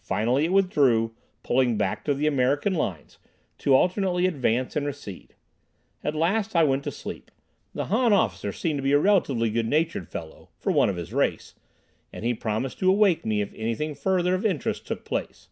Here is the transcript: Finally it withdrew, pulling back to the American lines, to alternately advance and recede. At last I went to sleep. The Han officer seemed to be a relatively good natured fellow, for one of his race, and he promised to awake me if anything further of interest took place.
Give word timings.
Finally 0.00 0.46
it 0.46 0.52
withdrew, 0.54 1.14
pulling 1.42 1.76
back 1.76 2.02
to 2.02 2.14
the 2.14 2.26
American 2.26 2.72
lines, 2.72 3.18
to 3.58 3.74
alternately 3.74 4.24
advance 4.24 4.74
and 4.76 4.86
recede. 4.86 5.34
At 6.02 6.14
last 6.14 6.56
I 6.56 6.64
went 6.64 6.84
to 6.84 6.90
sleep. 6.90 7.30
The 7.74 7.84
Han 7.88 8.14
officer 8.14 8.50
seemed 8.50 8.78
to 8.78 8.82
be 8.82 8.92
a 8.92 8.98
relatively 8.98 9.50
good 9.50 9.68
natured 9.68 10.08
fellow, 10.08 10.48
for 10.58 10.72
one 10.72 10.88
of 10.88 10.96
his 10.96 11.12
race, 11.12 11.54
and 12.14 12.24
he 12.24 12.32
promised 12.32 12.78
to 12.78 12.88
awake 12.90 13.26
me 13.26 13.42
if 13.42 13.52
anything 13.54 13.94
further 13.94 14.34
of 14.34 14.46
interest 14.46 14.86
took 14.86 15.04
place. 15.04 15.50